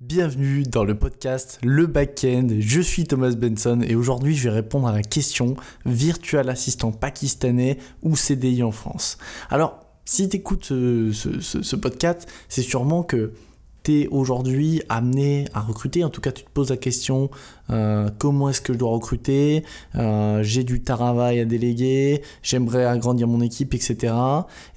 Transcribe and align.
Bienvenue 0.00 0.62
dans 0.62 0.84
le 0.84 0.96
podcast 0.96 1.58
Le 1.60 1.88
Backend. 1.88 2.60
Je 2.60 2.80
suis 2.80 3.04
Thomas 3.04 3.32
Benson 3.32 3.80
et 3.82 3.96
aujourd'hui 3.96 4.36
je 4.36 4.44
vais 4.44 4.54
répondre 4.54 4.86
à 4.86 4.92
la 4.92 5.02
question 5.02 5.56
virtuel 5.86 6.48
assistant 6.50 6.92
pakistanais 6.92 7.78
ou 8.02 8.14
CDI 8.14 8.62
en 8.62 8.70
France? 8.70 9.18
Alors, 9.50 9.80
si 10.04 10.28
tu 10.28 10.36
écoutes 10.36 10.66
ce, 10.66 11.10
ce, 11.40 11.74
podcast, 11.74 12.28
c'est 12.48 12.62
sûrement 12.62 13.02
que 13.02 13.32
tu 13.82 14.02
es 14.02 14.06
aujourd'hui 14.06 14.82
amené 14.88 15.46
à 15.52 15.60
recruter. 15.60 16.04
En 16.04 16.10
tout 16.10 16.20
cas, 16.20 16.30
tu 16.30 16.44
te 16.44 16.50
poses 16.50 16.70
la 16.70 16.76
question 16.76 17.28
euh, 17.70 18.08
comment 18.18 18.48
est-ce 18.48 18.60
que 18.60 18.72
je 18.72 18.78
dois 18.78 18.90
recruter, 18.90 19.64
euh, 19.96 20.42
j'ai 20.42 20.64
du 20.64 20.82
travail 20.82 21.40
à 21.40 21.44
déléguer, 21.44 22.22
j'aimerais 22.42 22.84
agrandir 22.84 23.28
mon 23.28 23.40
équipe, 23.40 23.74
etc. 23.74 24.14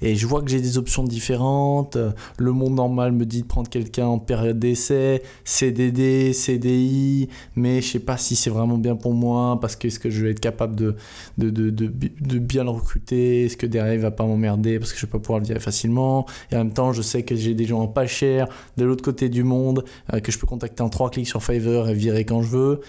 Et 0.00 0.14
je 0.14 0.26
vois 0.26 0.42
que 0.42 0.50
j'ai 0.50 0.60
des 0.60 0.78
options 0.78 1.04
différentes. 1.04 1.96
Le 2.38 2.52
monde 2.52 2.74
normal 2.74 3.12
me 3.12 3.24
dit 3.24 3.42
de 3.42 3.46
prendre 3.46 3.68
quelqu'un 3.68 4.06
en 4.06 4.18
période 4.18 4.58
d'essai, 4.58 5.22
CDD, 5.44 6.32
CDI, 6.32 7.28
mais 7.56 7.80
je 7.80 7.92
sais 7.92 7.98
pas 7.98 8.16
si 8.16 8.36
c'est 8.36 8.50
vraiment 8.50 8.78
bien 8.78 8.96
pour 8.96 9.14
moi 9.14 9.58
parce 9.60 9.76
que 9.76 9.88
est-ce 9.88 9.98
que 9.98 10.10
je 10.10 10.24
vais 10.24 10.30
être 10.32 10.40
capable 10.40 10.76
de, 10.76 10.96
de, 11.38 11.50
de, 11.50 11.70
de, 11.70 12.38
bien 12.38 12.64
le 12.64 12.70
recruter, 12.70 13.46
est-ce 13.46 13.56
que 13.56 13.66
derrière 13.66 13.94
il 13.94 14.00
va 14.00 14.10
pas 14.10 14.24
m'emmerder 14.24 14.78
parce 14.78 14.92
que 14.92 14.98
je 14.98 15.06
vais 15.06 15.12
pas 15.12 15.18
pouvoir 15.18 15.40
le 15.40 15.46
virer 15.46 15.60
facilement? 15.60 16.26
Et 16.50 16.56
en 16.56 16.58
même 16.58 16.72
temps, 16.72 16.92
je 16.92 17.02
sais 17.02 17.22
que 17.22 17.34
j'ai 17.36 17.54
des 17.54 17.64
gens 17.64 17.86
pas 17.86 18.06
chers 18.06 18.48
de 18.76 18.84
l'autre 18.84 19.02
côté 19.02 19.28
du 19.28 19.44
monde 19.44 19.84
euh, 20.12 20.20
que 20.20 20.32
je 20.32 20.38
peux 20.38 20.46
contacter 20.46 20.82
en 20.82 20.88
trois 20.88 21.10
clics 21.10 21.28
sur 21.28 21.42
Fiverr 21.42 21.88
et 21.88 21.94
virer 21.94 22.24
quand 22.24 22.42
je 22.42 22.48
veux 22.48 22.81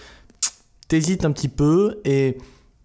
t'hésites 0.87 1.25
un 1.25 1.31
petit 1.31 1.47
peu 1.47 2.01
et 2.05 2.37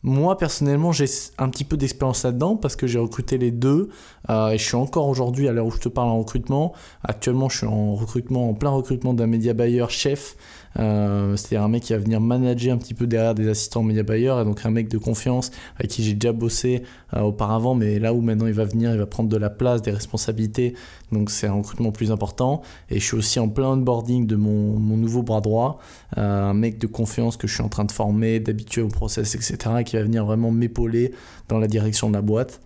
moi 0.03 0.39
personnellement 0.39 0.93
j'ai 0.93 1.07
un 1.39 1.49
petit 1.49 1.65
peu 1.65 1.77
d'expérience 1.77 2.23
là-dedans 2.23 2.57
parce 2.57 2.77
que 2.77 2.87
j'ai 2.87 2.99
recruté 2.99 3.37
les 3.37 3.51
deux 3.51 3.89
euh, 4.31 4.51
et 4.51 4.59
je 4.59 4.65
suis 4.65 4.77
encore 4.77 5.09
aujourd'hui 5.09 5.49
à 5.49 5.53
l'heure 5.53 5.67
où 5.67 5.71
je 5.71 5.81
te 5.81 5.89
parle 5.89 6.09
en 6.09 6.19
recrutement. 6.19 6.73
Actuellement 7.03 7.49
je 7.49 7.59
suis 7.59 7.67
en 7.67 7.95
recrutement, 7.95 8.51
en 8.51 8.55
plein 8.55 8.71
recrutement 8.71 9.15
d'un 9.15 9.27
média 9.27 9.53
buyer 9.55 9.87
chef 9.89 10.37
euh, 10.79 11.37
c'est-à-dire 11.37 11.63
un 11.63 11.69
mec 11.69 11.83
qui 11.83 11.93
va 11.93 11.99
venir 11.99 12.21
manager 12.21 12.75
un 12.75 12.79
petit 12.79 12.95
peu 12.95 13.07
derrière 13.07 13.35
des 13.35 13.49
assistants 13.49 13.83
média 13.83 14.03
buyer, 14.03 14.35
et 14.41 14.45
donc 14.45 14.65
un 14.65 14.71
mec 14.71 14.89
de 14.89 14.99
confiance 14.99 15.51
avec 15.77 15.91
qui 15.91 16.03
j'ai 16.03 16.15
déjà 16.15 16.33
bossé 16.33 16.83
euh, 17.15 17.21
auparavant, 17.21 17.75
mais 17.75 17.99
là 17.99 18.13
où 18.13 18.21
maintenant 18.21 18.47
il 18.47 18.53
va 18.53 18.65
venir, 18.65 18.93
il 18.93 18.99
va 18.99 19.07
prendre 19.07 19.29
de 19.29 19.37
la 19.37 19.51
place, 19.51 19.83
des 19.83 19.91
responsabilités, 19.91 20.75
donc 21.13 21.31
c'est 21.31 21.47
un 21.47 21.55
recrutement 21.55 21.93
plus 21.93 22.13
important. 22.13 22.63
Et 22.91 23.01
je 23.01 23.05
suis 23.05 23.17
aussi 23.17 23.41
en 23.41 23.49
plein 23.49 23.69
onboarding 23.69 24.27
de 24.27 24.37
mon, 24.37 24.79
mon 24.79 24.97
nouveau 24.97 25.23
bras 25.23 25.41
droit, 25.41 25.79
euh, 26.17 26.51
un 26.51 26.55
mec 26.55 26.79
de 26.79 26.87
confiance 26.87 27.37
que 27.37 27.47
je 27.47 27.55
suis 27.55 27.63
en 27.63 27.69
train 27.69 27.85
de 27.85 27.93
former, 27.93 28.41
d'habituer 28.41 28.83
au 28.83 28.89
process, 28.89 29.35
etc., 29.35 29.57
et 29.81 29.85
qui 29.85 29.97
va 29.97 30.03
venir 30.03 30.25
vraiment 30.25 30.51
m'épauler 30.51 31.13
dans 31.49 31.59
la 31.59 31.67
direction 31.67 32.09
de 32.09 32.15
la 32.15 32.23
boîte. 32.23 32.61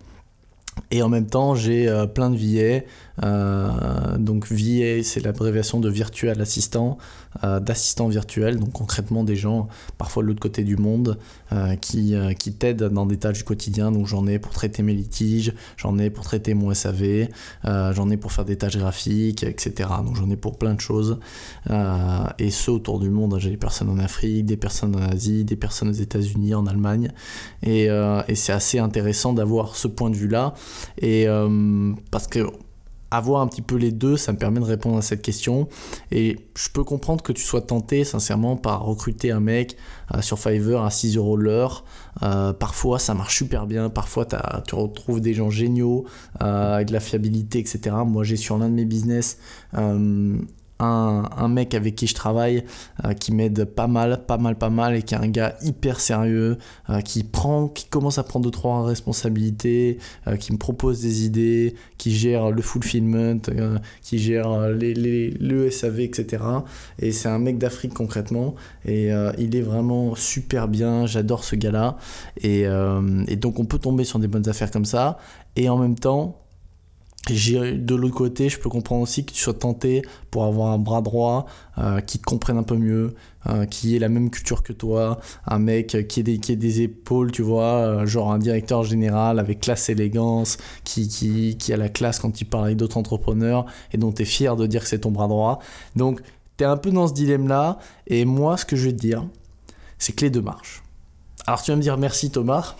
Et 0.90 1.02
en 1.02 1.08
même 1.08 1.26
temps, 1.26 1.54
j'ai 1.54 1.88
euh, 1.88 2.06
plein 2.06 2.30
de 2.30 2.36
VA. 2.36 2.84
Euh, 3.22 4.18
donc 4.18 4.50
VA, 4.50 5.02
c'est 5.02 5.20
l'abréviation 5.20 5.80
de 5.80 5.88
virtual 5.88 6.40
assistant, 6.40 6.98
euh, 7.44 7.60
d'assistant 7.60 8.08
virtuel. 8.08 8.58
Donc 8.58 8.72
concrètement, 8.72 9.24
des 9.24 9.36
gens, 9.36 9.68
parfois 9.98 10.22
de 10.22 10.28
l'autre 10.28 10.40
côté 10.40 10.64
du 10.64 10.76
monde, 10.76 11.18
qui, 11.82 12.14
qui 12.38 12.54
t'aident 12.54 12.84
dans 12.84 13.04
des 13.04 13.18
tâches 13.18 13.38
du 13.38 13.44
quotidien. 13.44 13.92
Donc 13.92 14.06
j'en 14.06 14.26
ai 14.26 14.38
pour 14.38 14.52
traiter 14.52 14.82
mes 14.82 14.94
litiges, 14.94 15.52
j'en 15.76 15.98
ai 15.98 16.08
pour 16.08 16.24
traiter 16.24 16.54
mon 16.54 16.72
SAV, 16.72 17.28
j'en 17.64 18.08
ai 18.08 18.16
pour 18.16 18.32
faire 18.32 18.46
des 18.46 18.56
tâches 18.56 18.78
graphiques, 18.78 19.44
etc. 19.44 19.90
Donc 20.02 20.16
j'en 20.16 20.30
ai 20.30 20.36
pour 20.36 20.56
plein 20.56 20.72
de 20.72 20.80
choses. 20.80 21.18
et 22.38 22.50
ceux 22.50 22.72
autour 22.72 23.00
du 23.00 23.10
monde, 23.10 23.36
j'ai 23.38 23.50
des 23.50 23.58
personnes 23.58 23.90
en 23.90 23.98
Afrique, 23.98 24.46
des 24.46 24.56
personnes 24.56 24.96
en 24.96 25.02
Asie, 25.02 25.44
des 25.44 25.56
personnes 25.56 25.90
aux 25.90 25.92
États-Unis, 25.92 26.54
en 26.54 26.66
Allemagne. 26.66 27.12
Et, 27.62 27.88
et 28.28 28.34
c'est 28.34 28.52
assez 28.52 28.78
intéressant 28.78 29.34
d'avoir 29.34 29.76
ce 29.76 29.88
point 29.88 30.08
de 30.08 30.16
vue-là 30.16 30.54
et 30.98 31.28
euh, 31.28 31.92
parce 32.10 32.26
que 32.26 32.46
avoir 33.10 33.42
un 33.42 33.46
petit 33.46 33.60
peu 33.60 33.76
les 33.76 33.92
deux, 33.92 34.16
ça 34.16 34.32
me 34.32 34.38
permet 34.38 34.58
de 34.58 34.64
répondre 34.64 34.96
à 34.96 35.02
cette 35.02 35.20
question. 35.20 35.68
Et 36.10 36.38
je 36.56 36.70
peux 36.70 36.82
comprendre 36.82 37.22
que 37.22 37.32
tu 37.32 37.42
sois 37.42 37.60
tenté, 37.60 38.04
sincèrement, 38.04 38.56
par 38.56 38.84
recruter 38.84 39.30
un 39.30 39.40
mec 39.40 39.76
euh, 40.14 40.22
sur 40.22 40.38
Fiverr 40.38 40.82
à 40.82 40.90
6 40.90 41.18
euros 41.18 41.36
l'heure. 41.36 41.84
Euh, 42.22 42.54
parfois, 42.54 42.98
ça 42.98 43.12
marche 43.12 43.36
super 43.36 43.66
bien. 43.66 43.90
Parfois, 43.90 44.26
tu 44.66 44.74
retrouves 44.74 45.20
des 45.20 45.34
gens 45.34 45.50
géniaux, 45.50 46.06
avec 46.40 46.88
de 46.88 46.94
la 46.94 47.00
fiabilité, 47.00 47.58
etc. 47.58 47.96
Moi, 48.06 48.24
j'ai 48.24 48.36
sur 48.36 48.56
l'un 48.56 48.70
de 48.70 48.74
mes 48.74 48.86
business 48.86 49.36
un, 50.82 51.48
mec 51.48 51.74
avec 51.74 51.94
qui 51.94 52.06
je 52.06 52.14
travaille 52.14 52.64
euh, 53.04 53.12
qui 53.12 53.32
m'aide 53.32 53.64
pas 53.64 53.86
mal, 53.86 54.24
pas 54.26 54.38
mal, 54.38 54.56
pas 54.56 54.70
mal 54.70 54.94
et 54.94 55.02
qui 55.02 55.14
est 55.14 55.18
un 55.18 55.28
gars 55.28 55.56
hyper 55.62 56.00
sérieux, 56.00 56.58
euh, 56.90 57.00
qui 57.00 57.24
prend, 57.24 57.68
qui 57.68 57.86
commence 57.86 58.18
à 58.18 58.22
prendre 58.22 58.44
deux 58.44 58.50
trois 58.50 58.84
responsabilités, 58.84 59.98
euh, 60.26 60.36
qui 60.36 60.52
me 60.52 60.58
propose 60.58 61.00
des 61.00 61.24
idées, 61.24 61.74
qui 61.98 62.14
gère 62.14 62.50
le 62.50 62.62
fulfillment, 62.62 63.40
qui 64.02 64.18
gère 64.18 64.70
les, 64.70 64.94
le 65.30 65.70
SAV, 65.70 66.00
etc. 66.00 66.42
Et 66.98 67.12
c'est 67.12 67.28
un 67.28 67.38
mec 67.38 67.58
d'Afrique 67.58 67.94
concrètement. 67.94 68.54
Et 68.84 69.10
il 69.38 69.56
est 69.56 69.60
vraiment 69.60 70.14
super 70.14 70.68
bien, 70.68 71.06
j'adore 71.06 71.44
ce 71.44 71.56
gars-là. 71.56 71.96
Et 72.42 72.66
donc 73.36 73.58
on 73.58 73.64
peut 73.64 73.78
tomber 73.78 74.04
sur 74.04 74.18
des 74.18 74.28
bonnes 74.28 74.48
affaires 74.48 74.70
comme 74.70 74.84
ça. 74.84 75.18
Et 75.56 75.68
en 75.68 75.78
même 75.78 75.98
temps 75.98 76.41
de 77.28 77.94
l'autre 77.94 78.14
côté, 78.16 78.48
je 78.48 78.58
peux 78.58 78.68
comprendre 78.68 79.02
aussi 79.02 79.24
que 79.24 79.32
tu 79.32 79.40
sois 79.40 79.54
tenté 79.54 80.02
pour 80.30 80.44
avoir 80.44 80.72
un 80.72 80.78
bras 80.78 81.02
droit 81.02 81.46
euh, 81.78 82.00
qui 82.00 82.18
te 82.18 82.24
comprenne 82.24 82.58
un 82.58 82.64
peu 82.64 82.76
mieux, 82.76 83.14
euh, 83.46 83.64
qui 83.64 83.94
ait 83.94 84.00
la 84.00 84.08
même 84.08 84.28
culture 84.28 84.64
que 84.64 84.72
toi, 84.72 85.20
un 85.46 85.60
mec 85.60 86.08
qui 86.08 86.20
ait 86.20 86.56
des, 86.56 86.80
épaules, 86.82 87.30
tu 87.30 87.42
vois, 87.42 87.76
euh, 87.76 88.06
genre 88.06 88.32
un 88.32 88.38
directeur 88.38 88.82
général 88.82 89.38
avec 89.38 89.60
classe 89.60 89.88
élégance, 89.88 90.58
qui, 90.82 91.06
qui, 91.06 91.56
qui 91.56 91.72
a 91.72 91.76
la 91.76 91.88
classe 91.88 92.18
quand 92.18 92.40
il 92.40 92.44
parle 92.44 92.64
avec 92.64 92.76
d'autres 92.76 92.96
entrepreneurs 92.96 93.66
et 93.92 93.98
dont 93.98 94.10
tu 94.10 94.22
es 94.22 94.24
fier 94.24 94.56
de 94.56 94.66
dire 94.66 94.82
que 94.82 94.88
c'est 94.88 95.00
ton 95.00 95.12
bras 95.12 95.28
droit. 95.28 95.60
Donc, 95.94 96.20
tu 96.56 96.64
es 96.64 96.66
un 96.66 96.76
peu 96.76 96.90
dans 96.90 97.06
ce 97.06 97.14
dilemme-là. 97.14 97.78
Et 98.08 98.24
moi, 98.24 98.56
ce 98.56 98.64
que 98.64 98.74
je 98.74 98.86
vais 98.86 98.92
te 98.92 99.00
dire, 99.00 99.24
c'est 99.98 100.12
que 100.12 100.24
les 100.24 100.30
deux 100.30 100.42
marchent. 100.42 100.82
Alors, 101.46 101.62
tu 101.62 101.70
vas 101.70 101.76
me 101.76 101.82
dire 101.82 101.96
merci 101.98 102.30
Thomas. 102.30 102.74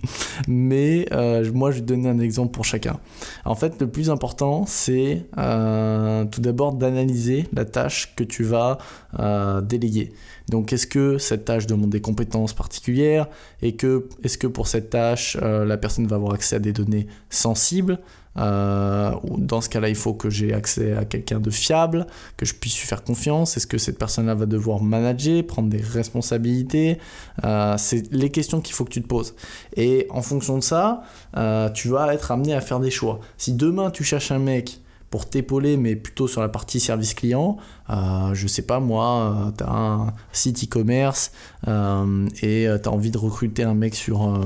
Mais 0.48 1.06
euh, 1.12 1.50
moi, 1.52 1.70
je 1.70 1.76
vais 1.76 1.82
donner 1.82 2.08
un 2.08 2.18
exemple 2.18 2.52
pour 2.52 2.64
chacun. 2.64 2.98
En 3.44 3.54
fait, 3.54 3.80
le 3.80 3.88
plus 3.88 4.10
important, 4.10 4.64
c'est 4.66 5.26
euh, 5.38 6.24
tout 6.26 6.40
d'abord 6.40 6.74
d'analyser 6.74 7.46
la 7.52 7.64
tâche 7.64 8.14
que 8.16 8.24
tu 8.24 8.44
vas 8.44 8.78
euh, 9.18 9.60
déléguer. 9.60 10.12
Donc, 10.48 10.72
est-ce 10.72 10.86
que 10.86 11.18
cette 11.18 11.44
tâche 11.44 11.66
demande 11.66 11.90
des 11.90 12.00
compétences 12.00 12.52
particulières? 12.52 13.28
Et 13.62 13.76
que 13.76 14.08
est-ce 14.22 14.38
que 14.38 14.46
pour 14.46 14.66
cette 14.66 14.90
tâche, 14.90 15.36
la 15.40 15.76
personne 15.76 16.06
va 16.06 16.16
avoir 16.16 16.34
accès 16.34 16.56
à 16.56 16.58
des 16.58 16.72
données 16.72 17.06
sensibles? 17.30 17.98
Euh, 18.38 19.12
dans 19.36 19.60
ce 19.60 19.68
cas-là, 19.68 19.88
il 19.88 19.94
faut 19.94 20.14
que 20.14 20.30
j'ai 20.30 20.52
accès 20.54 20.92
à 20.96 21.04
quelqu'un 21.04 21.40
de 21.40 21.50
fiable, 21.50 22.06
que 22.36 22.46
je 22.46 22.54
puisse 22.54 22.78
lui 22.78 22.86
faire 22.86 23.04
confiance. 23.04 23.56
Est-ce 23.56 23.66
que 23.66 23.78
cette 23.78 23.98
personne-là 23.98 24.34
va 24.34 24.46
devoir 24.46 24.82
manager, 24.82 25.46
prendre 25.46 25.68
des 25.68 25.80
responsabilités? 25.80 26.98
Euh, 27.44 27.74
C'est 27.78 28.10
les 28.12 28.30
questions 28.30 28.60
qu'il 28.60 28.74
faut 28.74 28.84
que 28.84 28.90
tu 28.90 29.02
te 29.02 29.08
poses. 29.08 29.34
Et 29.76 30.06
en 30.10 30.22
fonction 30.22 30.56
de 30.56 30.62
ça, 30.62 31.02
euh, 31.36 31.68
tu 31.70 31.88
vas 31.88 32.12
être 32.12 32.30
amené 32.30 32.54
à 32.54 32.60
faire 32.60 32.80
des 32.80 32.90
choix. 32.90 33.20
Si 33.36 33.52
demain 33.52 33.90
tu 33.90 34.04
cherches 34.04 34.32
un 34.32 34.38
mec 34.38 34.78
pour 35.10 35.28
t'épauler, 35.28 35.76
mais 35.76 35.94
plutôt 35.94 36.26
sur 36.26 36.40
la 36.40 36.48
partie 36.48 36.80
service 36.80 37.12
client. 37.12 37.58
Euh, 37.90 38.32
je 38.32 38.46
sais 38.46 38.62
pas 38.62 38.80
moi, 38.80 39.52
tu 39.58 39.62
as 39.62 39.70
un 39.70 40.14
site 40.32 40.64
e-commerce 40.64 41.32
et 41.66 42.66
tu 42.82 42.88
as 42.88 42.90
envie 42.90 43.10
de 43.10 43.18
recruter 43.18 43.62
un 43.62 43.74
mec 43.74 43.94
sur, 43.94 44.40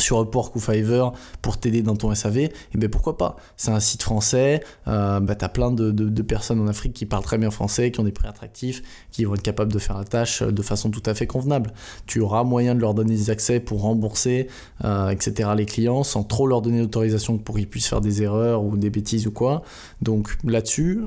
sur 0.00 0.20
Upwork 0.20 0.54
ou 0.56 0.60
Fiverr 0.60 1.12
pour 1.42 1.58
t'aider 1.58 1.82
dans 1.82 1.96
ton 1.96 2.14
SAV, 2.14 2.38
et 2.38 2.52
eh 2.74 2.78
ben 2.78 2.88
pourquoi 2.90 3.16
pas? 3.16 3.36
C'est 3.56 3.70
un 3.70 3.80
site 3.80 4.02
français, 4.02 4.62
euh, 4.88 5.20
bah, 5.20 5.34
tu 5.34 5.44
as 5.44 5.48
plein 5.48 5.70
de, 5.70 5.90
de, 5.90 6.22
personnes 6.22 6.60
en 6.60 6.66
Afrique 6.66 6.92
qui 6.92 7.06
parlent 7.06 7.22
très 7.22 7.38
bien 7.38 7.50
français, 7.50 7.90
qui 7.90 8.00
ont 8.00 8.04
des 8.04 8.12
prix 8.12 8.28
attractifs, 8.28 8.82
qui 9.10 9.24
vont 9.24 9.34
être 9.34 9.42
capables 9.42 9.72
de 9.72 9.78
faire 9.78 9.96
la 9.96 10.04
tâche 10.04 10.42
de 10.42 10.62
façon 10.62 10.90
tout 10.90 11.02
à 11.06 11.14
fait 11.14 11.26
convenable. 11.26 11.72
Tu 12.06 12.20
auras 12.20 12.44
moyen 12.44 12.74
de 12.74 12.80
leur 12.80 12.94
donner 12.94 13.14
des 13.14 13.30
accès 13.30 13.60
pour 13.60 13.82
rembourser, 13.82 14.48
euh, 14.84 15.10
etc. 15.10 15.50
les 15.56 15.66
clients 15.66 16.02
sans 16.02 16.24
trop 16.24 16.46
leur 16.46 16.62
donner 16.62 16.80
l'autorisation 16.80 17.38
pour 17.38 17.56
qu'ils 17.56 17.68
puissent 17.68 17.88
faire 17.88 18.00
des 18.00 18.22
erreurs 18.22 18.64
ou 18.64 18.76
des 18.76 18.90
bêtises 18.90 19.26
ou 19.26 19.30
quoi. 19.30 19.62
Donc 20.02 20.36
là-dessus, 20.44 21.02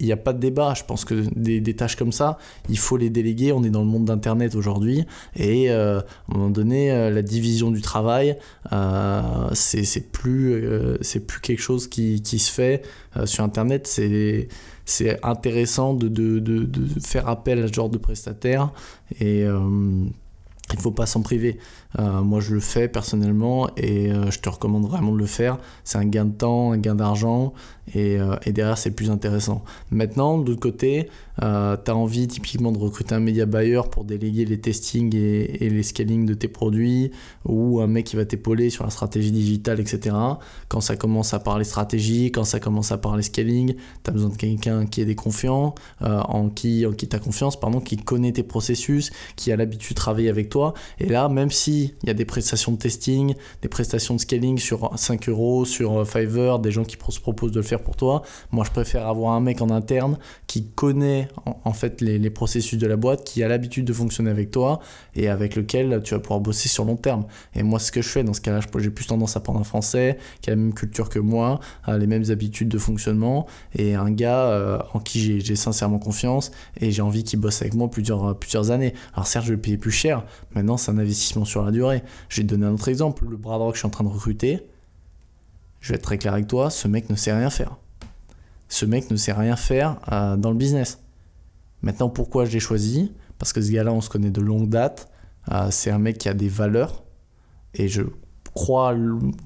il 0.00 0.06
n'y 0.06 0.12
a 0.12 0.16
pas 0.16 0.32
de 0.32 0.40
débat. 0.40 0.74
Je 0.74 0.84
pense 0.84 1.04
que 1.04 1.26
des, 1.36 1.74
tâches 1.74 1.96
comme 1.96 2.12
ça, 2.12 2.38
il 2.68 2.78
faut 2.78 2.96
les 2.96 3.10
déléguer. 3.10 3.52
On 3.52 3.62
est 3.62 3.70
dans 3.70 3.82
le 3.82 3.86
monde 3.86 4.06
d'Internet 4.06 4.54
aujourd'hui. 4.54 5.04
Et 5.36 5.70
euh, 5.70 6.00
à 6.00 6.02
un 6.30 6.34
moment 6.34 6.50
donné, 6.50 6.90
euh, 6.90 7.10
la 7.10 7.22
division 7.22 7.70
du 7.70 7.82
travail, 7.82 8.36
euh, 8.72 9.48
c'est 9.52 10.10
plus, 10.10 10.64
c'est 11.02 11.26
plus 11.26 11.40
quelque 11.40 11.60
chose 11.62 11.86
qui, 11.86 12.22
qui 12.22 12.38
se 12.38 12.50
fait 12.50 12.82
sur 13.24 13.44
Internet. 13.44 13.86
C'est 13.86 15.20
intéressant 15.22 15.94
de, 15.94 16.08
de, 16.08 16.38
de, 16.38 16.64
de, 16.64 17.00
faire 17.00 17.28
appel 17.28 17.62
à 17.62 17.68
ce 17.68 17.72
genre 17.72 17.90
de 17.90 17.98
prestataire. 17.98 18.72
Et 19.20 19.44
il 20.72 20.80
faut 20.80 20.90
pas 20.90 21.06
s'en 21.06 21.22
priver. 21.22 21.58
Euh, 21.98 22.22
moi, 22.22 22.40
je 22.40 22.54
le 22.54 22.60
fais 22.60 22.88
personnellement 22.88 23.68
et 23.76 24.12
euh, 24.12 24.30
je 24.30 24.38
te 24.38 24.48
recommande 24.48 24.86
vraiment 24.86 25.12
de 25.12 25.18
le 25.18 25.26
faire. 25.26 25.58
C'est 25.84 25.98
un 25.98 26.04
gain 26.04 26.24
de 26.24 26.32
temps, 26.32 26.72
un 26.72 26.78
gain 26.78 26.94
d'argent 26.94 27.52
et, 27.94 28.20
euh, 28.20 28.36
et, 28.44 28.52
derrière, 28.52 28.78
c'est 28.78 28.92
plus 28.92 29.10
intéressant. 29.10 29.64
Maintenant, 29.90 30.38
de 30.38 30.48
l'autre 30.48 30.60
côté, 30.60 31.08
tu 31.38 31.46
as 31.46 31.96
envie 31.96 32.28
typiquement 32.28 32.70
de 32.70 32.78
recruter 32.78 33.14
un 33.14 33.20
média 33.20 33.46
buyer 33.46 33.80
pour 33.90 34.04
déléguer 34.04 34.44
les 34.44 34.60
testings 34.60 35.16
et, 35.16 35.64
et, 35.64 35.70
les 35.70 35.82
scaling 35.82 36.26
de 36.26 36.34
tes 36.34 36.48
produits 36.48 37.12
ou 37.46 37.80
un 37.80 37.86
mec 37.86 38.04
qui 38.04 38.16
va 38.16 38.26
t'épauler 38.26 38.68
sur 38.68 38.84
la 38.84 38.90
stratégie 38.90 39.32
digitale, 39.32 39.80
etc. 39.80 40.14
Quand 40.68 40.82
ça 40.82 40.96
commence 40.96 41.32
à 41.32 41.38
parler 41.38 41.64
stratégie, 41.64 42.30
quand 42.30 42.44
ça 42.44 42.60
commence 42.60 42.92
à 42.92 42.98
parler 42.98 43.22
scaling, 43.22 43.74
tu 43.74 44.10
as 44.10 44.12
besoin 44.12 44.28
de 44.28 44.36
quelqu'un 44.36 44.84
qui 44.84 45.00
est 45.00 45.06
des 45.06 45.14
confiants, 45.14 45.74
en 46.00 46.50
qui, 46.50 46.84
en 46.84 46.92
qui 46.92 47.08
tu 47.08 47.16
as 47.16 47.18
confiance, 47.18 47.58
pardon, 47.58 47.80
qui 47.80 47.96
connaît 47.96 48.32
tes 48.32 48.42
processus, 48.42 49.10
qui 49.34 49.50
a 49.50 49.56
l'habitude 49.56 49.96
de 49.96 50.00
travailler 50.00 50.28
avec 50.28 50.50
toi. 50.50 50.59
Et 50.98 51.06
là, 51.06 51.28
même 51.28 51.50
si 51.50 51.94
il 52.02 52.08
y 52.08 52.10
a 52.10 52.14
des 52.14 52.24
prestations 52.24 52.72
de 52.72 52.78
testing, 52.78 53.34
des 53.62 53.68
prestations 53.68 54.14
de 54.14 54.20
scaling 54.20 54.58
sur 54.58 54.90
5 54.96 55.28
euros, 55.28 55.64
sur 55.64 56.06
Fiverr, 56.06 56.58
des 56.58 56.70
gens 56.70 56.84
qui 56.84 56.96
se 57.08 57.20
proposent 57.20 57.52
de 57.52 57.58
le 57.58 57.66
faire 57.66 57.82
pour 57.82 57.96
toi. 57.96 58.22
Moi, 58.52 58.64
je 58.64 58.70
préfère 58.70 59.06
avoir 59.06 59.32
un 59.32 59.40
mec 59.40 59.60
en 59.60 59.70
interne 59.70 60.18
qui 60.46 60.68
connaît 60.68 61.28
en, 61.64 61.72
fait 61.72 62.00
les, 62.00 62.30
processus 62.30 62.78
de 62.78 62.86
la 62.86 62.96
boîte, 62.96 63.24
qui 63.24 63.42
a 63.42 63.48
l'habitude 63.48 63.84
de 63.84 63.92
fonctionner 63.92 64.30
avec 64.30 64.50
toi 64.50 64.80
et 65.14 65.28
avec 65.28 65.56
lequel 65.56 66.00
tu 66.02 66.14
vas 66.14 66.20
pouvoir 66.20 66.40
bosser 66.40 66.68
sur 66.68 66.84
long 66.84 66.96
terme. 66.96 67.26
Et 67.54 67.62
moi, 67.62 67.78
ce 67.78 67.92
que 67.92 68.02
je 68.02 68.08
fais 68.08 68.24
dans 68.24 68.34
ce 68.34 68.40
cas-là, 68.40 68.60
j'ai 68.78 68.90
plus 68.90 69.06
tendance 69.06 69.36
à 69.36 69.40
prendre 69.40 69.60
un 69.60 69.64
Français 69.64 70.18
qui 70.40 70.50
a 70.50 70.52
la 70.52 70.56
même 70.56 70.74
culture 70.74 71.08
que 71.08 71.18
moi, 71.18 71.60
les 71.88 72.06
mêmes 72.06 72.30
habitudes 72.30 72.68
de 72.68 72.78
fonctionnement 72.78 73.46
et 73.74 73.94
un 73.94 74.10
gars 74.10 74.46
euh, 74.46 74.78
en 74.94 75.00
qui 75.00 75.40
j'ai 75.40 75.56
sincèrement 75.56 75.98
confiance 75.98 76.50
et 76.80 76.90
j'ai 76.90 77.02
envie 77.02 77.24
qu'il 77.24 77.38
bosse 77.40 77.62
avec 77.62 77.74
moi 77.74 77.90
plusieurs, 77.90 78.38
plusieurs 78.38 78.70
années. 78.70 78.94
Alors 79.14 79.26
certes, 79.26 79.46
je 79.46 79.52
vais 79.52 79.60
payer 79.60 79.76
plus 79.76 79.90
cher. 79.90 80.24
Maintenant, 80.54 80.76
c'est 80.76 80.90
un 80.90 80.98
investissement 80.98 81.44
sur 81.44 81.64
la 81.64 81.70
durée. 81.70 82.02
Je 82.28 82.40
vais 82.40 82.46
te 82.46 82.48
donner 82.48 82.66
un 82.66 82.72
autre 82.72 82.88
exemple. 82.88 83.24
Le 83.28 83.36
bras 83.36 83.58
droit 83.58 83.70
que 83.70 83.76
je 83.76 83.80
suis 83.80 83.86
en 83.86 83.90
train 83.90 84.04
de 84.04 84.08
recruter, 84.08 84.66
je 85.80 85.90
vais 85.90 85.96
être 85.96 86.02
très 86.02 86.18
clair 86.18 86.34
avec 86.34 86.46
toi, 86.46 86.70
ce 86.70 86.88
mec 86.88 87.08
ne 87.08 87.16
sait 87.16 87.32
rien 87.32 87.50
faire. 87.50 87.76
Ce 88.68 88.84
mec 88.84 89.10
ne 89.10 89.16
sait 89.16 89.32
rien 89.32 89.56
faire 89.56 89.98
euh, 90.12 90.36
dans 90.36 90.50
le 90.50 90.56
business. 90.56 91.02
Maintenant, 91.82 92.08
pourquoi 92.08 92.44
je 92.44 92.52
l'ai 92.52 92.60
choisi? 92.60 93.12
Parce 93.38 93.52
que 93.52 93.60
ce 93.60 93.72
gars-là, 93.72 93.92
on 93.92 94.00
se 94.00 94.10
connaît 94.10 94.30
de 94.30 94.40
longue 94.40 94.68
date. 94.68 95.10
Euh, 95.50 95.68
c'est 95.70 95.90
un 95.90 95.98
mec 95.98 96.18
qui 96.18 96.28
a 96.28 96.34
des 96.34 96.48
valeurs. 96.48 97.02
Et 97.74 97.88
je 97.88 98.02
crois 98.52 98.94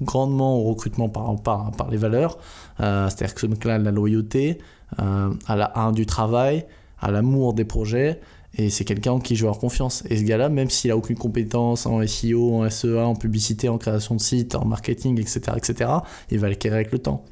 grandement 0.01 0.57
au 0.57 0.63
recrutement 0.63 1.09
par, 1.09 1.41
par, 1.41 1.71
par 1.71 1.89
les 1.89 1.97
valeurs. 1.97 2.37
Euh, 2.81 3.07
c'est-à-dire 3.07 3.35
que 3.35 3.41
ce 3.41 3.47
mec-là 3.47 3.75
a 3.75 3.77
la 3.77 3.91
loyauté, 3.91 4.59
à 4.97 5.55
la 5.55 5.77
un 5.77 5.91
du 5.91 6.05
travail, 6.05 6.65
à 6.99 7.11
l'amour 7.11 7.53
des 7.53 7.65
projets 7.65 8.21
et 8.57 8.69
c'est 8.69 8.85
quelqu'un 8.85 9.11
en 9.11 9.19
qui 9.19 9.35
je 9.35 9.41
vais 9.41 9.47
avoir 9.47 9.59
confiance. 9.59 10.03
Et 10.09 10.17
ce 10.17 10.23
gars-là, 10.23 10.49
même 10.49 10.69
s'il 10.69 10.91
a 10.91 10.97
aucune 10.97 11.17
compétence 11.17 11.85
en 11.85 12.05
SEO, 12.05 12.63
en 12.63 12.69
SEA, 12.69 13.05
en 13.05 13.15
publicité, 13.15 13.67
en 13.67 13.77
création 13.77 14.15
de 14.15 14.21
site, 14.21 14.55
en 14.55 14.65
marketing, 14.65 15.19
etc., 15.19 15.87
il 16.31 16.39
va 16.39 16.49
l'acquérir 16.49 16.75
avec 16.75 16.91
le 16.91 16.99
temps. 16.99 17.25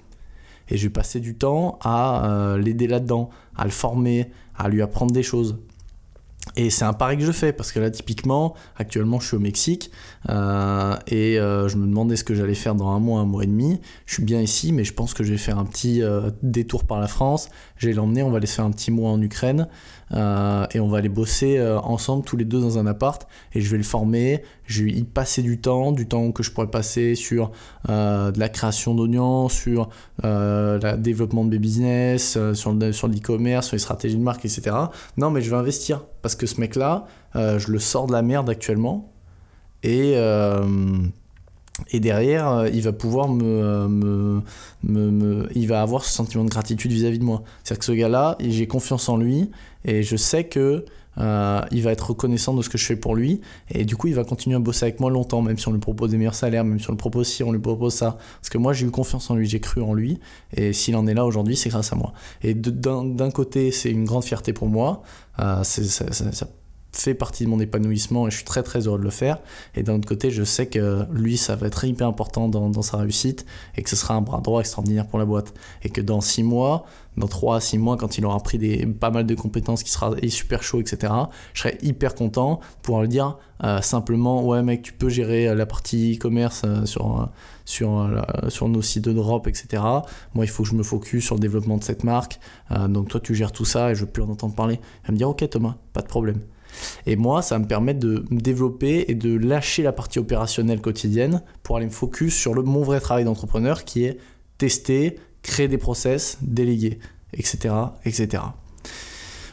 Et 0.70 0.78
je 0.78 0.84
vais 0.84 0.92
passer 0.92 1.20
du 1.20 1.36
temps 1.36 1.78
à 1.82 2.30
euh, 2.30 2.58
l'aider 2.58 2.88
là-dedans, 2.88 3.30
à 3.56 3.66
le 3.66 3.72
former, 3.72 4.32
à 4.58 4.68
lui 4.68 4.82
apprendre 4.82 5.14
des 5.14 5.24
choses. 5.24 5.58
Et 6.56 6.70
c'est 6.70 6.86
un 6.86 6.94
pari 6.94 7.18
que 7.18 7.24
je 7.24 7.32
fais 7.32 7.52
parce 7.52 7.72
que 7.72 7.80
là, 7.80 7.90
typiquement, 7.90 8.54
actuellement, 8.78 9.20
je 9.20 9.28
suis 9.28 9.36
au 9.38 9.40
Mexique 9.40 9.92
euh, 10.30 10.96
et 11.08 11.40
euh, 11.40 11.68
je 11.68 11.78
me 11.78 11.88
demandais 11.88 12.16
ce 12.16 12.24
que 12.24 12.36
j'allais 12.36 12.54
faire 12.54 12.76
dans 12.76 12.90
un 12.90 13.00
mois, 13.00 13.22
un 13.22 13.26
mois 13.26 13.44
et 13.44 13.48
demi. 13.48 13.80
Je 14.06 14.14
suis 14.16 14.24
bien 14.24 14.40
ici, 14.40 14.72
mais 14.72 14.84
je 14.84 14.94
pense 14.94 15.14
que 15.14 15.24
je 15.24 15.32
vais 15.32 15.38
faire 15.38 15.58
un 15.58 15.66
petit 15.66 16.02
détour 16.42 16.84
par 16.84 17.00
la 17.00 17.08
France. 17.08 17.50
Je 17.78 17.88
vais 17.88 17.94
l'emmener, 17.94 18.24
on 18.24 18.30
va 18.30 18.38
aller 18.38 18.48
se 18.48 18.56
faire 18.56 18.66
un 18.66 18.72
petit 18.72 18.92
mois 18.92 19.10
en 19.10 19.22
Ukraine. 19.22 19.68
Euh, 20.14 20.66
et 20.72 20.80
on 20.80 20.88
va 20.88 21.00
aller 21.00 21.10
bosser 21.10 21.58
euh, 21.58 21.80
ensemble 21.80 22.24
tous 22.24 22.38
les 22.38 22.46
deux 22.46 22.62
dans 22.62 22.78
un 22.78 22.86
appart 22.86 23.28
et 23.54 23.62
je 23.62 23.70
vais 23.72 23.78
le 23.78 23.84
former, 23.84 24.44
je 24.66 24.84
vais 24.84 24.92
y 24.92 25.04
passer 25.04 25.42
du 25.42 25.60
temps, 25.60 25.92
du 25.92 26.08
temps 26.08 26.32
que 26.32 26.44
je 26.44 26.52
pourrais 26.52 26.70
passer 26.70 27.16
sur 27.16 27.52
euh, 27.90 28.32
de 28.32 28.40
la 28.40 28.50
création 28.50 28.96
d'audience, 28.96 29.54
sur 29.54 29.90
le 30.24 30.96
développement 30.98 31.44
de 31.46 31.50
mes 31.50 31.60
business, 31.60 32.38
sur, 32.54 32.76
sur 32.94 33.08
l'e-commerce, 33.08 33.68
sur 33.68 33.76
les 33.76 33.80
stratégies 33.80 34.18
de 34.18 34.22
marque, 34.22 34.46
etc. 34.46 34.76
Non, 35.18 35.32
mais 35.32 35.42
je 35.42 35.50
vais 35.50 35.58
investir 35.58 36.04
parce 36.22 36.36
que 36.36 36.46
ce 36.46 36.60
mec-là, 36.60 37.06
je 37.36 37.72
le 37.72 37.80
sors 37.80 38.08
de 38.08 38.14
la 38.14 38.22
merde 38.22 38.50
actuellement 38.50 39.12
et 39.84 40.16
et 41.92 42.00
derrière, 42.00 42.50
euh, 42.50 42.70
il 42.70 42.82
va 42.82 42.92
pouvoir 42.92 43.30
euh, 43.30 43.88
me, 43.88 44.42
me, 44.84 45.48
Il 45.56 45.68
va 45.68 45.82
avoir 45.82 46.06
ce 46.06 46.12
sentiment 46.12 46.44
de 46.44 46.50
gratitude 46.50 46.92
vis-à-vis 46.92 47.20
de 47.20 47.24
moi. 47.24 47.44
C'est-à-dire 47.64 47.80
que 47.80 47.86
ce 47.86 47.92
gars-là, 47.92 48.38
j'ai 48.40 48.68
confiance 48.68 49.10
en 49.10 49.18
lui 49.18 49.50
et 49.86 50.04
je 50.04 50.16
sais 50.16 50.46
que 50.46 50.86
euh, 51.18 51.62
il 51.72 51.82
va 51.84 51.92
être 51.92 52.10
reconnaissant 52.10 52.54
de 52.54 52.62
ce 52.62 52.70
que 52.70 52.78
je 52.78 52.86
fais 52.86 52.96
pour 52.96 53.16
lui. 53.16 53.42
Et 53.70 53.86
du 53.86 53.96
coup 53.96 54.08
il 54.08 54.16
va 54.16 54.24
continuer 54.24 54.56
à 54.56 54.60
bosser 54.60 54.86
avec 54.86 55.00
moi 55.00 55.10
longtemps 55.10 55.42
même 55.42 55.58
si 55.58 55.68
on 55.68 55.72
lui 55.72 55.80
propose 55.80 56.12
des 56.12 56.18
meilleurs 56.18 56.36
salaires 56.36 56.64
même 56.64 56.80
si 56.80 56.90
on 56.90 56.94
lui 56.94 56.98
propose 56.98 57.28
ci 57.28 57.44
on 57.44 57.52
lui 57.52 57.60
propose 57.60 57.94
ça. 57.94 58.18
Parce 58.42 58.50
que 58.50 58.58
moi 58.58 58.74
j'ai 58.74 58.86
eu 58.86 58.92
confiance 58.92 59.30
en 59.30 59.36
lui 59.36 59.48
j'ai 59.48 59.60
cru 59.60 59.82
en 59.82 59.94
lui. 59.94 60.20
Et 60.56 60.74
s'il 60.74 60.96
en 60.96 61.08
est 61.08 61.14
là 61.14 61.26
aujourd'hui 61.26 61.56
c'est 61.56 61.70
grâce 61.70 61.94
à 61.94 61.96
moi. 61.96 62.14
Et 62.42 62.54
d'un 62.54 63.32
côté 63.32 63.72
c'est 63.72 63.92
une 63.92 64.06
grande 64.06 64.24
fierté 64.24 64.54
pour 64.54 64.68
moi. 64.68 65.04
Euh, 65.40 65.64
fait 66.94 67.14
partie 67.14 67.46
de 67.46 67.50
mon 67.50 67.60
épanouissement 67.60 68.28
et 68.28 68.32
je 68.32 68.38
suis 68.38 68.46
très 68.46 68.64
très 68.64 68.88
heureux 68.88 69.00
de 69.00 69.04
le 69.04 69.10
faire. 69.10 69.40
Et 69.76 69.84
d'un 69.84 69.96
autre 69.96 70.08
côté, 70.08 70.32
je 70.32 70.44
sais 70.44 70.68
que 70.68 71.06
lui, 71.12 71.38
ça 71.38 71.56
va 71.56 71.68
être 71.68 71.84
hyper 71.84 72.08
important 72.08 72.48
dans, 72.48 72.82
sa 72.82 72.98
réussite 72.98 73.46
et 73.76 73.82
que 73.82 73.90
ce 73.90 73.96
sera 73.96 74.14
un 74.14 74.22
bras 74.22 74.42
droit 74.42 74.60
extraordinaire 74.60 75.08
pour 75.08 75.20
la 75.20 75.26
boîte. 75.26 75.54
Et 75.84 75.90
que 75.90 76.02
dans 76.02 76.22
6 76.22 76.44
mois, 76.44 76.86
dans 77.18 77.28
3 77.28 77.58
à 77.58 77.60
6 77.60 77.78
mois, 77.78 77.98
quand 77.98 78.18
il 78.18 78.26
aura 78.26 78.40
pris 78.40 78.58
des, 78.58 78.86
pas 78.86 79.10
mal 79.10 79.26
de 79.26 79.36
compétences, 79.36 79.84
qui 79.84 79.92
sera 79.92 80.14
super 80.30 80.64
chaud, 80.64 80.82
etc., 80.82 81.14
je 81.54 81.62
serai 81.62 81.78
hyper 81.82 82.16
content 82.16 82.56
de 82.56 82.82
pouvoir 82.82 83.04
lui 83.04 83.10
dire 83.10 83.38
euh, 83.64 83.82
simplement 83.82 84.44
Ouais, 84.44 84.62
mec, 84.62 84.82
tu 84.82 84.94
peux 84.94 85.10
gérer 85.10 85.48
euh, 85.48 85.56
la 85.56 85.66
partie 85.66 86.16
e-commerce 86.16 86.64
euh, 86.66 86.86
sur, 86.86 87.30
sur, 87.66 88.08
sur 88.50 88.70
nos 88.70 88.82
sites 88.82 89.08
d'Europe, 89.10 89.48
etc. 89.48 89.82
Moi, 90.34 90.46
il 90.46 90.48
faut 90.48 90.64
que 90.64 90.70
je 90.70 90.76
me 90.76 90.84
focus 90.84 91.26
sur 91.26 91.36
le 91.36 91.42
développement 91.42 91.78
de 91.78 91.84
cette 91.84 92.04
marque. 92.04 92.40
donc, 92.90 93.10
toi, 93.10 93.20
tu 93.20 93.34
gères 93.36 93.52
tout 93.52 93.66
ça 93.66 93.92
et 93.92 93.96
je 93.96 94.02
veux 94.02 94.12
plus 94.12 94.24
en 94.24 94.30
entendre 94.30 94.54
parler. 94.54 94.80
Elle 95.06 95.14
me 95.14 95.18
dire 95.18 95.30
Ok, 95.30 95.48
Thomas, 95.50 95.76
pas 95.94 96.02
de 96.02 96.08
problème. 96.08 96.40
Et 97.06 97.16
moi, 97.16 97.42
ça 97.42 97.60
me 97.60 97.66
permettre 97.66 98.00
de 98.00 98.26
me 98.30 98.40
développer 98.40 99.06
et 99.08 99.16
de 99.16 99.36
lâcher 99.36 99.84
la 99.84 99.92
partie 99.92 100.20
opérationnelle 100.20 100.82
quotidienne 100.82 101.42
pour 101.64 101.78
aller 101.78 101.86
me 101.86 101.92
focus 101.92 102.36
sur 102.36 102.54
le, 102.54 102.64
mon 102.64 102.84
vrai 102.84 103.00
travail 103.00 103.26
d'entrepreneur 103.26 103.84
qui 103.84 104.06
est 104.06 104.18
tester, 104.58 105.20
créer 105.42 105.68
des 105.68 105.78
process, 105.78 106.38
déléguer, 106.42 107.00
etc. 107.34 107.74
etc. 108.06 108.44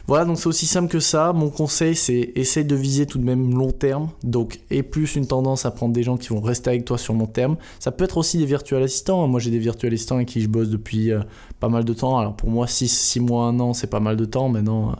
Voilà, 0.07 0.25
donc 0.25 0.39
c'est 0.39 0.47
aussi 0.47 0.65
simple 0.65 0.89
que 0.89 0.99
ça. 0.99 1.31
Mon 1.31 1.49
conseil, 1.49 1.95
c'est 1.95 2.31
essayer 2.35 2.65
de 2.65 2.75
viser 2.75 3.05
tout 3.05 3.17
de 3.17 3.23
même 3.23 3.55
long 3.55 3.71
terme. 3.71 4.09
Donc, 4.23 4.59
et 4.69 4.83
plus 4.83 5.15
une 5.15 5.27
tendance 5.27 5.65
à 5.65 5.71
prendre 5.71 5.93
des 5.93 6.03
gens 6.03 6.17
qui 6.17 6.29
vont 6.29 6.41
rester 6.41 6.69
avec 6.69 6.85
toi 6.85 6.97
sur 6.97 7.13
long 7.13 7.27
terme. 7.27 7.55
Ça 7.79 7.91
peut 7.91 8.03
être 8.03 8.17
aussi 8.17 8.37
des 8.37 8.45
virtuels 8.45 8.83
assistants. 8.83 9.27
Moi, 9.27 9.39
j'ai 9.39 9.51
des 9.51 9.59
virtuels 9.59 9.93
assistants 9.93 10.15
avec 10.15 10.27
qui 10.27 10.41
je 10.41 10.49
bosse 10.49 10.69
depuis 10.69 11.11
euh, 11.11 11.21
pas 11.59 11.69
mal 11.69 11.85
de 11.85 11.93
temps. 11.93 12.17
Alors, 12.17 12.35
pour 12.35 12.49
moi, 12.49 12.67
6 12.67 13.19
mois, 13.19 13.45
1 13.45 13.59
an, 13.59 13.73
c'est 13.73 13.87
pas 13.87 13.99
mal 13.99 14.17
de 14.17 14.25
temps. 14.25 14.49
Maintenant, 14.49 14.95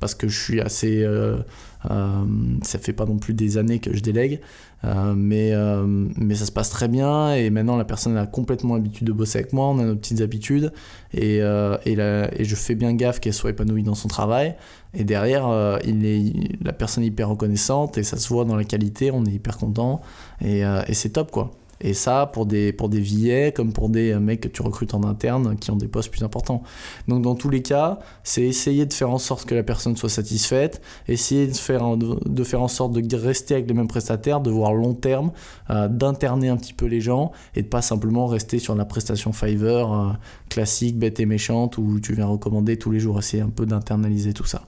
parce 0.00 0.14
que 0.14 0.28
je 0.28 0.38
suis 0.38 0.60
assez. 0.60 1.02
Euh, 1.02 1.38
euh, 1.90 2.24
ça 2.62 2.78
fait 2.78 2.94
pas 2.94 3.04
non 3.04 3.18
plus 3.18 3.34
des 3.34 3.58
années 3.58 3.78
que 3.78 3.94
je 3.94 4.00
délègue, 4.00 4.40
euh, 4.84 5.12
mais, 5.14 5.52
mais 6.16 6.34
ça 6.34 6.46
se 6.46 6.52
passe 6.52 6.70
très 6.70 6.88
bien 6.88 7.34
et 7.34 7.50
maintenant 7.50 7.76
la 7.76 7.84
personne 7.84 8.16
a 8.16 8.26
complètement 8.26 8.74
l'habitude 8.74 9.06
de 9.06 9.12
bosser 9.12 9.40
avec 9.40 9.52
moi, 9.52 9.66
on 9.66 9.78
a 9.78 9.84
nos 9.84 9.94
petites 9.94 10.22
habitudes 10.22 10.72
et, 11.12 11.36
et, 11.36 11.94
la, 11.94 12.40
et 12.40 12.44
je 12.44 12.54
fais 12.54 12.74
bien 12.74 12.94
gaffe 12.94 13.20
qu'elle 13.20 13.34
soit 13.34 13.50
épanouie 13.50 13.82
dans 13.82 13.94
son 13.94 14.08
travail. 14.08 14.56
Et 14.94 15.04
derrière, 15.04 15.78
il 15.84 16.06
est, 16.06 16.32
la 16.64 16.72
personne 16.72 17.04
est 17.04 17.08
hyper 17.08 17.28
reconnaissante 17.28 17.98
et 17.98 18.02
ça 18.02 18.16
se 18.16 18.28
voit 18.28 18.46
dans 18.46 18.56
la 18.56 18.64
qualité, 18.64 19.10
on 19.10 19.26
est 19.26 19.32
hyper 19.32 19.58
content 19.58 20.00
et, 20.40 20.60
et 20.60 20.94
c'est 20.94 21.10
top 21.10 21.30
quoi. 21.30 21.50
Et 21.80 21.94
ça, 21.94 22.30
pour 22.32 22.46
des, 22.46 22.72
pour 22.72 22.88
des 22.88 23.52
comme 23.54 23.72
pour 23.72 23.88
des 23.88 24.14
mecs 24.16 24.40
que 24.40 24.48
tu 24.48 24.62
recrutes 24.62 24.94
en 24.94 25.04
interne 25.04 25.56
qui 25.56 25.70
ont 25.70 25.76
des 25.76 25.88
postes 25.88 26.10
plus 26.10 26.22
importants. 26.22 26.62
Donc, 27.08 27.22
dans 27.22 27.34
tous 27.34 27.50
les 27.50 27.62
cas, 27.62 27.98
c'est 28.22 28.42
essayer 28.42 28.86
de 28.86 28.92
faire 28.92 29.10
en 29.10 29.18
sorte 29.18 29.44
que 29.44 29.54
la 29.54 29.62
personne 29.62 29.96
soit 29.96 30.08
satisfaite, 30.08 30.80
essayer 31.08 31.46
de 31.46 31.54
faire, 31.54 31.96
de 31.96 32.44
faire 32.44 32.62
en 32.62 32.68
sorte 32.68 32.92
de 32.92 33.16
rester 33.16 33.54
avec 33.54 33.68
les 33.68 33.74
mêmes 33.74 33.88
prestataires, 33.88 34.40
de 34.40 34.50
voir 34.50 34.72
long 34.72 34.94
terme, 34.94 35.32
euh, 35.70 35.88
d'interner 35.88 36.48
un 36.48 36.56
petit 36.56 36.74
peu 36.74 36.86
les 36.86 37.00
gens 37.00 37.32
et 37.54 37.62
de 37.62 37.68
pas 37.68 37.82
simplement 37.82 38.26
rester 38.26 38.58
sur 38.58 38.74
la 38.74 38.84
prestation 38.84 39.32
Fiverr 39.32 39.92
euh, 39.92 40.12
classique, 40.48 40.98
bête 40.98 41.20
et 41.20 41.26
méchante 41.26 41.78
où 41.78 42.00
tu 42.00 42.14
viens 42.14 42.26
recommander 42.26 42.78
tous 42.78 42.90
les 42.90 43.00
jours. 43.00 43.18
Essayer 43.18 43.42
un 43.42 43.50
peu 43.50 43.66
d'internaliser 43.66 44.32
tout 44.32 44.46
ça. 44.46 44.62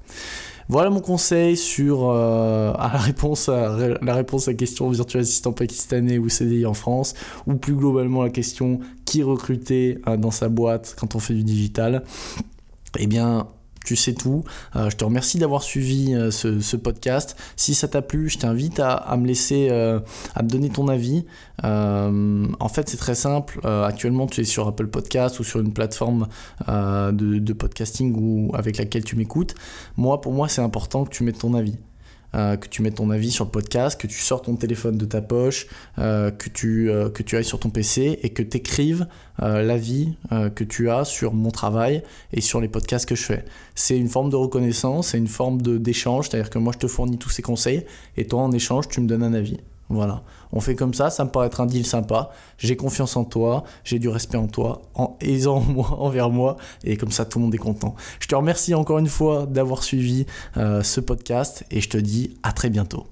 Voilà 0.69 0.91
mon 0.91 1.01
conseil 1.01 1.57
sur 1.57 2.11
euh, 2.11 2.73
la 2.73 2.89
réponse 2.89 3.49
à 3.49 3.77
la 4.03 4.15
réponse 4.15 4.49
à 4.49 4.51
la 4.51 4.57
question 4.57 4.91
virtuel 4.91 5.23
assistant 5.23 5.53
pakistanais 5.53 6.19
ou 6.19 6.29
CDI 6.29 6.67
en 6.67 6.75
France, 6.75 7.15
ou 7.47 7.55
plus 7.55 7.75
globalement 7.75 8.23
la 8.23 8.31
question 8.31 8.81
qui 9.05 9.23
recruter 9.23 9.99
euh, 10.09 10.17
dans 10.17 10.33
sa 10.33 10.49
boîte 10.49 10.97
quand 10.99 11.15
on 11.15 11.21
fait 11.21 11.35
du 11.35 11.45
digital. 11.45 12.03
Eh 12.99 13.07
bien, 13.07 13.47
tu 13.87 13.97
sais 13.97 14.13
tout. 14.13 14.45
Euh, 14.75 14.91
je 14.91 14.97
te 14.97 15.05
remercie 15.05 15.39
d'avoir 15.39 15.63
suivi 15.63 16.13
euh, 16.13 16.31
ce, 16.31 16.77
podcast. 16.77 17.37
Si 17.57 17.75
ça 17.75 17.89
t'a 17.89 18.03
plu, 18.03 18.29
je 18.29 18.39
t'invite 18.39 18.81
à, 18.81 19.17
me 19.17 19.27
laisser, 19.27 19.69
euh, 19.71 20.01
à 20.35 20.43
me 20.43 20.49
donner 20.49 20.69
ton 20.69 20.89
avis. 20.89 21.25
en 21.63 22.69
fait, 22.69 22.89
c'est 22.89 22.97
très 22.99 23.15
simple. 23.15 23.61
actuellement, 23.65 24.27
tu 24.27 24.43
es 24.43 24.45
sur 24.45 24.67
Apple 24.69 24.89
Podcast 24.89 25.41
ou 25.41 25.45
sur 25.45 25.61
une 25.61 25.73
plateforme 25.73 26.27
de, 26.69 27.53
podcasting 27.53 28.15
ou 28.17 28.51
avec 28.55 28.77
laquelle 28.77 29.05
tu 29.05 29.17
m'écoutes. 29.17 29.55
Moi, 29.97 30.21
pour 30.21 30.33
moi, 30.33 30.49
c'est 30.49 30.61
important 30.61 31.05
que 31.05 31.11
tu 31.11 31.23
mettes 31.23 31.39
ton 31.39 31.55
avis. 31.55 31.77
Euh, 32.35 32.57
que 32.57 32.69
tu 32.69 32.83
mettes 32.83 32.97
ton 32.97 33.11
avis 33.11 33.31
sur 33.31 33.45
le 33.45 33.51
podcast, 33.51 34.01
que 34.01 34.07
tu 34.07 34.19
sors 34.19 34.43
ton 34.43 34.57
téléphone 34.57 34.99
de 34.99 35.05
ta 35.05 35.23
poche, 35.23 35.67
euh, 35.99 36.31
que, 36.31 36.49
tu, 36.49 36.91
euh, 36.91 37.09
que 37.09 37.23
tu 37.23 37.37
ailles 37.37 37.45
sur 37.45 37.61
ton 37.61 37.71
PC 37.71 38.19
et 38.23 38.31
que 38.31 38.43
tu 38.43 38.57
écrives 38.57 39.07
l'avis 39.39 40.17
que 40.55 40.65
tu 40.65 40.89
as 40.89 41.05
sur 41.05 41.35
mon 41.35 41.51
travail 41.51 42.03
et 42.33 42.41
sur 42.41 42.59
les 42.59 42.69
podcasts 42.69 43.07
que 43.07 43.15
je 43.15 43.23
fais. 43.23 43.45
C'est 43.75 43.99
une 43.99 44.09
forme 44.09 44.31
de 44.31 44.37
reconnaissance, 44.37 45.09
c'est 45.09 45.19
une 45.19 45.27
forme 45.27 45.61
d'échange, 45.61 46.31
c'est-à-dire 46.31 46.49
que 46.49 46.59
moi 46.59 46.73
je 46.73 46.79
te 46.79 46.87
fournis 46.87 47.19
tous 47.19 47.29
ces 47.29 47.43
conseils 47.43 47.85
et 48.17 48.27
toi 48.27 48.41
en 48.41 48.53
échange 48.53 48.89
tu 48.89 49.03
me 49.03 49.07
donnes 49.07 49.23
un 49.23 49.35
avis. 49.35 49.59
Voilà, 49.89 50.23
on 50.53 50.61
fait 50.61 50.75
comme 50.75 50.95
ça, 50.95 51.11
ça 51.11 51.25
me 51.25 51.31
paraît 51.31 51.47
être 51.47 51.61
un 51.61 51.67
deal 51.67 51.87
sympa. 51.87 52.31
J'ai 52.59 52.77
confiance 52.77 53.17
en 53.17 53.25
toi, 53.25 53.63
j'ai 53.85 53.99
du 53.99 54.09
respect 54.09 54.39
en 54.39 54.49
toi, 54.49 54.83
en, 54.95 55.17
en 55.47 55.61
moi, 55.61 55.97
envers 55.99 56.31
moi, 56.31 56.57
et 56.83 56.97
comme 56.97 57.13
ça 57.13 57.25
tout 57.25 57.39
le 57.39 57.45
monde 57.45 57.55
est 57.55 57.59
content. 57.59 57.95
Je 58.19 58.27
te 58.27 58.35
remercie 58.35 58.75
encore 58.75 58.99
une 58.99 59.09
fois 59.09 59.47
d'avoir 59.47 59.83
suivi 59.83 60.27
euh, 60.57 60.83
ce 60.83 61.01
podcast 61.01 61.65
et 61.71 61.81
je 61.81 61.89
te 61.89 61.99
dis 61.99 62.37
à 62.43 62.53
très 62.53 62.71
bientôt. 62.71 63.07